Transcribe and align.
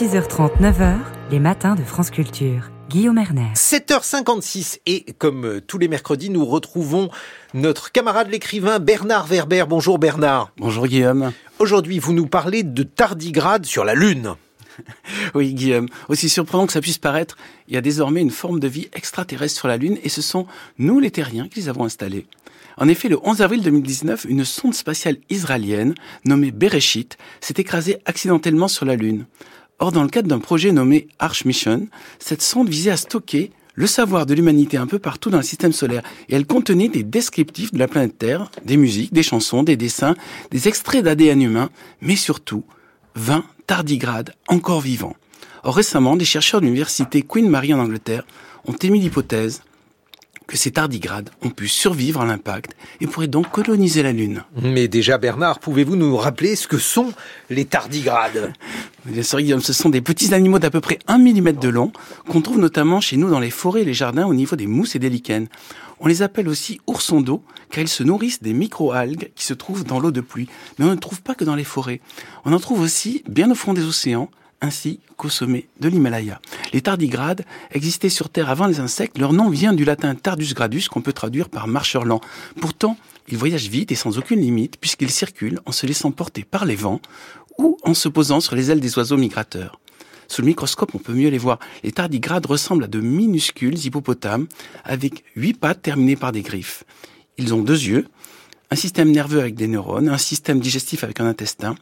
6h30, 0.00 0.62
9h, 0.62 0.96
les 1.30 1.38
matins 1.38 1.74
de 1.74 1.82
France 1.82 2.10
Culture. 2.10 2.70
Guillaume 2.88 3.18
Erner. 3.18 3.52
7h56 3.54 4.78
et 4.86 5.04
comme 5.18 5.44
euh, 5.44 5.60
tous 5.60 5.76
les 5.76 5.88
mercredis, 5.88 6.30
nous 6.30 6.46
retrouvons 6.46 7.10
notre 7.52 7.92
camarade 7.92 8.30
l'écrivain 8.30 8.78
Bernard 8.78 9.26
Werber. 9.26 9.64
Bonjour 9.68 9.98
Bernard. 9.98 10.52
Bonjour 10.56 10.86
Guillaume. 10.86 11.32
Aujourd'hui, 11.58 11.98
vous 11.98 12.14
nous 12.14 12.26
parlez 12.26 12.62
de 12.62 12.82
tardigrade 12.82 13.66
sur 13.66 13.84
la 13.84 13.92
Lune. 13.92 14.36
Oui 15.34 15.52
Guillaume, 15.52 15.88
aussi 16.08 16.30
surprenant 16.30 16.66
que 16.66 16.72
ça 16.72 16.80
puisse 16.80 16.96
paraître, 16.96 17.36
il 17.68 17.74
y 17.74 17.76
a 17.76 17.82
désormais 17.82 18.22
une 18.22 18.30
forme 18.30 18.58
de 18.58 18.68
vie 18.68 18.88
extraterrestre 18.94 19.58
sur 19.58 19.68
la 19.68 19.76
Lune 19.76 19.98
et 20.02 20.08
ce 20.08 20.22
sont 20.22 20.46
nous 20.78 20.98
les 20.98 21.10
terriens 21.10 21.46
qui 21.46 21.60
les 21.60 21.68
avons 21.68 21.84
installés. 21.84 22.26
En 22.78 22.88
effet, 22.88 23.10
le 23.10 23.18
11 23.22 23.42
avril 23.42 23.62
2019, 23.62 24.24
une 24.30 24.46
sonde 24.46 24.72
spatiale 24.72 25.18
israélienne 25.28 25.94
nommée 26.24 26.52
Bereshit 26.52 27.18
s'est 27.42 27.54
écrasée 27.58 27.98
accidentellement 28.06 28.68
sur 28.68 28.86
la 28.86 28.96
Lune. 28.96 29.26
Or, 29.82 29.92
dans 29.92 30.02
le 30.02 30.10
cadre 30.10 30.28
d'un 30.28 30.38
projet 30.38 30.72
nommé 30.72 31.08
Arch 31.18 31.46
Mission, 31.46 31.88
cette 32.18 32.42
sonde 32.42 32.68
visait 32.68 32.90
à 32.90 32.98
stocker 32.98 33.50
le 33.74 33.86
savoir 33.86 34.26
de 34.26 34.34
l'humanité 34.34 34.76
un 34.76 34.86
peu 34.86 34.98
partout 34.98 35.30
dans 35.30 35.38
le 35.38 35.42
système 35.42 35.72
solaire 35.72 36.02
et 36.28 36.34
elle 36.34 36.46
contenait 36.46 36.88
des 36.88 37.02
descriptifs 37.02 37.72
de 37.72 37.78
la 37.78 37.88
planète 37.88 38.18
Terre, 38.18 38.50
des 38.66 38.76
musiques, 38.76 39.14
des 39.14 39.22
chansons, 39.22 39.62
des 39.62 39.76
dessins, 39.76 40.16
des 40.50 40.68
extraits 40.68 41.02
d'ADN 41.02 41.40
humain, 41.40 41.70
mais 42.02 42.16
surtout 42.16 42.62
20 43.14 43.42
tardigrades 43.66 44.34
encore 44.48 44.82
vivants. 44.82 45.16
Or 45.62 45.76
récemment, 45.76 46.14
des 46.14 46.26
chercheurs 46.26 46.60
de 46.60 46.66
l'université 46.66 47.22
Queen 47.22 47.48
Mary 47.48 47.72
en 47.72 47.78
Angleterre 47.78 48.26
ont 48.66 48.74
émis 48.74 49.00
l'hypothèse 49.00 49.62
que 50.50 50.56
ces 50.56 50.72
tardigrades 50.72 51.30
ont 51.42 51.50
pu 51.50 51.68
survivre 51.68 52.20
à 52.20 52.26
l'impact 52.26 52.72
et 53.00 53.06
pourraient 53.06 53.28
donc 53.28 53.52
coloniser 53.52 54.02
la 54.02 54.10
Lune. 54.10 54.42
Mais 54.60 54.88
déjà 54.88 55.16
Bernard, 55.16 55.60
pouvez-vous 55.60 55.94
nous 55.94 56.16
rappeler 56.16 56.56
ce 56.56 56.66
que 56.66 56.76
sont 56.76 57.12
les 57.50 57.64
tardigrades? 57.64 58.52
Bien 59.04 59.22
sûr 59.22 59.38
Guillaume, 59.38 59.60
ce 59.60 59.72
sont 59.72 59.90
des 59.90 60.00
petits 60.00 60.34
animaux 60.34 60.58
d'à 60.58 60.70
peu 60.70 60.80
près 60.80 60.98
1 61.06 61.18
mm 61.18 61.52
de 61.52 61.68
long 61.68 61.92
qu'on 62.28 62.40
trouve 62.40 62.58
notamment 62.58 63.00
chez 63.00 63.16
nous 63.16 63.30
dans 63.30 63.38
les 63.38 63.50
forêts 63.50 63.82
et 63.82 63.84
les 63.84 63.94
jardins 63.94 64.26
au 64.26 64.34
niveau 64.34 64.56
des 64.56 64.66
mousses 64.66 64.96
et 64.96 64.98
des 64.98 65.08
lichens. 65.08 65.46
On 66.00 66.08
les 66.08 66.22
appelle 66.22 66.48
aussi 66.48 66.80
oursons 66.88 67.20
d'eau 67.20 67.44
car 67.70 67.82
ils 67.84 67.88
se 67.88 68.02
nourrissent 68.02 68.42
des 68.42 68.52
micro-algues 68.52 69.30
qui 69.36 69.44
se 69.44 69.54
trouvent 69.54 69.84
dans 69.84 70.00
l'eau 70.00 70.10
de 70.10 70.20
pluie. 70.20 70.48
Mais 70.78 70.84
on 70.84 70.90
ne 70.90 70.96
trouve 70.96 71.22
pas 71.22 71.36
que 71.36 71.44
dans 71.44 71.54
les 71.54 71.64
forêts. 71.64 72.00
On 72.44 72.52
en 72.52 72.58
trouve 72.58 72.80
aussi 72.80 73.22
bien 73.28 73.48
au 73.52 73.54
fond 73.54 73.72
des 73.72 73.84
océans 73.84 74.28
ainsi 74.60 75.00
qu'au 75.16 75.28
sommet 75.28 75.68
de 75.80 75.88
l'Himalaya. 75.88 76.40
Les 76.72 76.82
tardigrades 76.82 77.44
existaient 77.72 78.08
sur 78.08 78.28
Terre 78.28 78.50
avant 78.50 78.66
les 78.66 78.80
insectes. 78.80 79.18
Leur 79.18 79.32
nom 79.32 79.48
vient 79.48 79.72
du 79.72 79.84
latin 79.84 80.14
tardus 80.14 80.54
gradus 80.54 80.88
qu'on 80.88 81.02
peut 81.02 81.12
traduire 81.12 81.48
par 81.48 81.66
marcheur 81.66 82.04
lent. 82.04 82.20
Pourtant, 82.60 82.96
ils 83.28 83.38
voyagent 83.38 83.68
vite 83.68 83.92
et 83.92 83.96
sans 83.96 84.18
aucune 84.18 84.40
limite 84.40 84.78
puisqu'ils 84.78 85.10
circulent 85.10 85.60
en 85.66 85.72
se 85.72 85.86
laissant 85.86 86.10
porter 86.10 86.44
par 86.44 86.64
les 86.64 86.76
vents 86.76 87.00
ou 87.58 87.76
en 87.84 87.94
se 87.94 88.08
posant 88.08 88.40
sur 88.40 88.56
les 88.56 88.70
ailes 88.70 88.80
des 88.80 88.96
oiseaux 88.98 89.16
migrateurs. 89.16 89.80
Sous 90.28 90.42
le 90.42 90.46
microscope, 90.46 90.94
on 90.94 90.98
peut 90.98 91.12
mieux 91.12 91.28
les 91.28 91.38
voir. 91.38 91.58
Les 91.82 91.90
tardigrades 91.90 92.46
ressemblent 92.46 92.84
à 92.84 92.88
de 92.88 93.00
minuscules 93.00 93.84
hippopotames 93.84 94.46
avec 94.84 95.24
huit 95.34 95.54
pattes 95.54 95.82
terminées 95.82 96.16
par 96.16 96.30
des 96.30 96.42
griffes. 96.42 96.84
Ils 97.36 97.52
ont 97.52 97.62
deux 97.62 97.82
yeux, 97.82 98.06
un 98.70 98.76
système 98.76 99.10
nerveux 99.10 99.40
avec 99.40 99.56
des 99.56 99.66
neurones, 99.66 100.08
un 100.08 100.18
système 100.18 100.60
digestif 100.60 101.02
avec 101.02 101.18
un 101.18 101.26
intestin, 101.26 101.74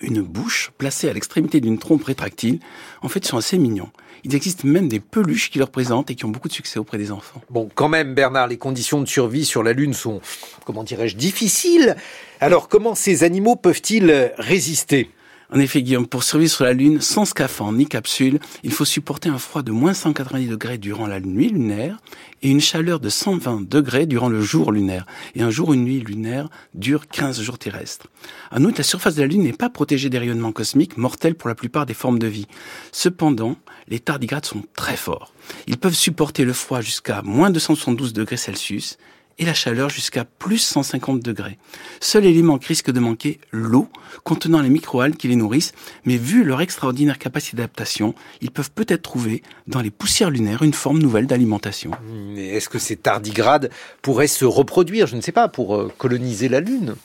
une 0.00 0.22
bouche 0.22 0.70
placée 0.78 1.08
à 1.08 1.12
l'extrémité 1.12 1.60
d'une 1.60 1.78
trompe 1.78 2.04
rétractile. 2.04 2.60
En 3.02 3.08
fait, 3.08 3.20
ils 3.20 3.28
sont 3.28 3.36
assez 3.36 3.58
mignons. 3.58 3.90
Il 4.24 4.34
existe 4.34 4.64
même 4.64 4.88
des 4.88 5.00
peluches 5.00 5.50
qui 5.50 5.58
leur 5.58 5.70
présentent 5.70 6.10
et 6.10 6.14
qui 6.14 6.24
ont 6.24 6.30
beaucoup 6.30 6.48
de 6.48 6.52
succès 6.52 6.78
auprès 6.78 6.98
des 6.98 7.12
enfants. 7.12 7.40
Bon, 7.50 7.68
quand 7.74 7.88
même, 7.88 8.14
Bernard, 8.14 8.48
les 8.48 8.58
conditions 8.58 9.00
de 9.00 9.06
survie 9.06 9.44
sur 9.44 9.62
la 9.62 9.72
Lune 9.72 9.94
sont, 9.94 10.20
comment 10.64 10.82
dirais-je, 10.82 11.16
difficiles. 11.16 11.96
Alors, 12.40 12.68
comment 12.68 12.94
ces 12.94 13.22
animaux 13.22 13.56
peuvent-ils 13.56 14.32
résister? 14.38 15.10
En 15.50 15.60
effet, 15.60 15.80
Guillaume, 15.80 16.06
pour 16.06 16.24
survivre 16.24 16.52
sur 16.52 16.64
la 16.64 16.74
Lune 16.74 17.00
sans 17.00 17.24
scaphandre 17.24 17.78
ni 17.78 17.86
capsule, 17.86 18.38
il 18.64 18.70
faut 18.70 18.84
supporter 18.84 19.30
un 19.30 19.38
froid 19.38 19.62
de 19.62 19.72
moins 19.72 19.94
190 19.94 20.46
degrés 20.46 20.76
durant 20.76 21.06
la 21.06 21.20
nuit 21.20 21.48
lunaire 21.48 21.96
et 22.42 22.50
une 22.50 22.60
chaleur 22.60 23.00
de 23.00 23.08
120 23.08 23.66
degrés 23.66 24.04
durant 24.04 24.28
le 24.28 24.42
jour 24.42 24.72
lunaire. 24.72 25.06
Et 25.34 25.42
un 25.42 25.48
jour, 25.48 25.72
une 25.72 25.84
nuit 25.84 26.00
lunaire 26.00 26.50
dure 26.74 27.08
15 27.08 27.40
jours 27.40 27.58
terrestres. 27.58 28.08
En 28.52 28.62
outre, 28.64 28.76
la 28.76 28.84
surface 28.84 29.14
de 29.14 29.22
la 29.22 29.28
Lune 29.28 29.42
n'est 29.42 29.54
pas 29.54 29.70
protégée 29.70 30.10
des 30.10 30.18
rayonnements 30.18 30.52
cosmiques 30.52 30.98
mortels 30.98 31.34
pour 31.34 31.48
la 31.48 31.54
plupart 31.54 31.86
des 31.86 31.94
formes 31.94 32.18
de 32.18 32.26
vie. 32.26 32.46
Cependant, 32.92 33.56
les 33.88 34.00
tardigrades 34.00 34.44
sont 34.44 34.64
très 34.76 34.96
forts. 34.96 35.32
Ils 35.66 35.78
peuvent 35.78 35.94
supporter 35.94 36.44
le 36.44 36.52
froid 36.52 36.82
jusqu'à 36.82 37.22
moins 37.22 37.48
272 37.48 38.12
degrés 38.12 38.36
Celsius 38.36 38.98
et 39.38 39.44
la 39.44 39.54
chaleur 39.54 39.90
jusqu'à 39.90 40.24
plus 40.24 40.58
150 40.58 41.20
degrés. 41.20 41.58
Seul 42.00 42.24
élément 42.24 42.58
qui 42.58 42.68
risque 42.68 42.90
de 42.90 43.00
manquer, 43.00 43.40
l'eau, 43.52 43.88
contenant 44.24 44.60
les 44.60 44.68
microalgues 44.68 45.16
qui 45.16 45.28
les 45.28 45.36
nourrissent, 45.36 45.72
mais 46.04 46.16
vu 46.16 46.44
leur 46.44 46.60
extraordinaire 46.60 47.18
capacité 47.18 47.56
d'adaptation, 47.56 48.14
ils 48.40 48.50
peuvent 48.50 48.70
peut-être 48.70 49.02
trouver 49.02 49.42
dans 49.66 49.80
les 49.80 49.90
poussières 49.90 50.30
lunaires 50.30 50.62
une 50.62 50.74
forme 50.74 50.98
nouvelle 50.98 51.26
d'alimentation. 51.26 51.92
Mais 52.34 52.48
est-ce 52.48 52.68
que 52.68 52.78
ces 52.78 52.96
tardigrades 52.96 53.70
pourraient 54.02 54.26
se 54.26 54.44
reproduire, 54.44 55.06
je 55.06 55.16
ne 55.16 55.20
sais 55.20 55.32
pas, 55.32 55.48
pour 55.48 55.76
euh, 55.76 55.92
coloniser 55.98 56.48
la 56.48 56.60
Lune? 56.60 56.96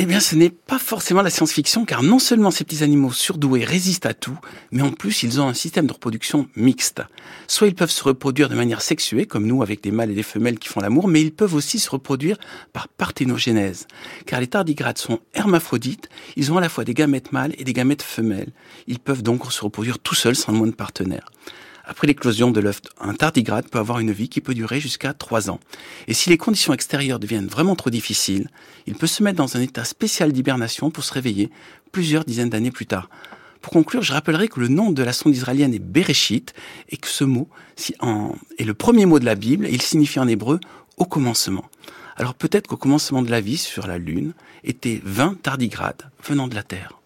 Eh 0.00 0.06
bien, 0.06 0.20
ce 0.20 0.36
n'est 0.36 0.50
pas 0.50 0.78
forcément 0.78 1.22
la 1.22 1.30
science-fiction, 1.30 1.84
car 1.84 2.04
non 2.04 2.20
seulement 2.20 2.52
ces 2.52 2.62
petits 2.62 2.84
animaux 2.84 3.10
surdoués 3.10 3.64
résistent 3.64 4.06
à 4.06 4.14
tout, 4.14 4.38
mais 4.70 4.82
en 4.82 4.92
plus 4.92 5.24
ils 5.24 5.40
ont 5.40 5.48
un 5.48 5.54
système 5.54 5.88
de 5.88 5.92
reproduction 5.92 6.48
mixte. 6.54 7.02
Soit 7.48 7.66
ils 7.66 7.74
peuvent 7.74 7.90
se 7.90 8.04
reproduire 8.04 8.48
de 8.48 8.54
manière 8.54 8.80
sexuée, 8.80 9.26
comme 9.26 9.44
nous 9.44 9.60
avec 9.60 9.82
des 9.82 9.90
mâles 9.90 10.12
et 10.12 10.14
des 10.14 10.22
femelles 10.22 10.60
qui 10.60 10.68
font 10.68 10.78
l'amour, 10.78 11.08
mais 11.08 11.20
ils 11.20 11.34
peuvent 11.34 11.54
aussi 11.54 11.80
se 11.80 11.90
reproduire 11.90 12.38
par 12.72 12.86
parthénogénèse. 12.86 13.88
Car 14.24 14.38
les 14.38 14.46
tardigrades 14.46 14.98
sont 14.98 15.18
hermaphrodites, 15.34 16.08
ils 16.36 16.52
ont 16.52 16.58
à 16.58 16.60
la 16.60 16.68
fois 16.68 16.84
des 16.84 16.94
gamètes 16.94 17.32
mâles 17.32 17.56
et 17.58 17.64
des 17.64 17.72
gamètes 17.72 18.02
femelles. 18.02 18.52
Ils 18.86 19.00
peuvent 19.00 19.24
donc 19.24 19.52
se 19.52 19.64
reproduire 19.64 19.98
tout 19.98 20.14
seuls 20.14 20.36
sans 20.36 20.52
le 20.52 20.58
moins 20.58 20.68
de 20.68 20.72
partenaires. 20.72 21.32
Après 21.90 22.06
l'éclosion 22.06 22.50
de 22.50 22.60
l'œuf, 22.60 22.82
un 23.00 23.14
tardigrade 23.14 23.70
peut 23.70 23.78
avoir 23.78 23.98
une 23.98 24.12
vie 24.12 24.28
qui 24.28 24.42
peut 24.42 24.52
durer 24.52 24.78
jusqu'à 24.78 25.14
3 25.14 25.48
ans. 25.48 25.58
Et 26.06 26.12
si 26.12 26.28
les 26.28 26.36
conditions 26.36 26.74
extérieures 26.74 27.18
deviennent 27.18 27.46
vraiment 27.46 27.76
trop 27.76 27.88
difficiles, 27.88 28.50
il 28.86 28.94
peut 28.94 29.06
se 29.06 29.22
mettre 29.22 29.38
dans 29.38 29.56
un 29.56 29.60
état 29.62 29.84
spécial 29.84 30.30
d'hibernation 30.32 30.90
pour 30.90 31.02
se 31.02 31.14
réveiller 31.14 31.50
plusieurs 31.90 32.26
dizaines 32.26 32.50
d'années 32.50 32.70
plus 32.70 32.84
tard. 32.84 33.08
Pour 33.62 33.72
conclure, 33.72 34.02
je 34.02 34.12
rappellerai 34.12 34.48
que 34.48 34.60
le 34.60 34.68
nom 34.68 34.92
de 34.92 35.02
la 35.02 35.14
sonde 35.14 35.34
israélienne 35.34 35.72
est 35.72 35.78
Bereshit 35.78 36.52
et 36.90 36.98
que 36.98 37.08
ce 37.08 37.24
mot 37.24 37.48
est 38.58 38.64
le 38.64 38.74
premier 38.74 39.06
mot 39.06 39.18
de 39.18 39.24
la 39.24 39.34
Bible 39.34 39.64
et 39.64 39.72
il 39.72 39.80
signifie 39.80 40.20
en 40.20 40.28
hébreu 40.28 40.60
au 40.98 41.06
commencement. 41.06 41.64
Alors 42.16 42.34
peut-être 42.34 42.66
qu'au 42.66 42.76
commencement 42.76 43.22
de 43.22 43.30
la 43.30 43.40
vie 43.40 43.56
sur 43.56 43.86
la 43.86 43.96
Lune 43.96 44.34
étaient 44.62 45.00
20 45.04 45.40
tardigrades 45.40 46.10
venant 46.22 46.48
de 46.48 46.54
la 46.54 46.62
Terre. 46.62 46.97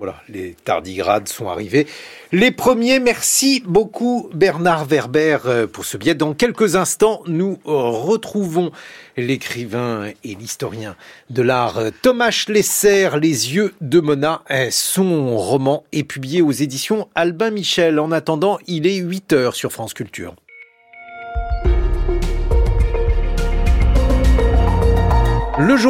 Voilà, 0.00 0.16
les 0.30 0.56
tardigrades 0.64 1.28
sont 1.28 1.50
arrivés. 1.50 1.86
Les 2.32 2.50
premiers, 2.50 3.00
merci 3.00 3.62
beaucoup 3.66 4.30
Bernard 4.32 4.86
Werber 4.86 5.36
euh, 5.44 5.66
pour 5.66 5.84
ce 5.84 5.98
biais. 5.98 6.14
Dans 6.14 6.32
quelques 6.32 6.74
instants, 6.74 7.20
nous 7.26 7.58
retrouvons 7.66 8.72
l'écrivain 9.18 10.06
et 10.24 10.34
l'historien 10.34 10.96
de 11.28 11.42
l'art 11.42 11.76
euh, 11.76 11.90
Thomas 12.00 12.30
Schlesser, 12.30 13.10
Les 13.20 13.54
yeux 13.54 13.74
de 13.82 14.00
Mona. 14.00 14.40
Son 14.70 15.36
roman 15.36 15.84
est 15.92 16.04
publié 16.04 16.40
aux 16.40 16.50
éditions 16.50 17.06
Albin 17.14 17.50
Michel. 17.50 18.00
En 18.00 18.10
attendant, 18.10 18.58
il 18.66 18.86
est 18.86 18.96
8 18.96 19.34
heures 19.34 19.54
sur 19.54 19.70
France 19.70 19.92
Culture. 19.92 20.34
Le 25.62 25.76
jour 25.76 25.88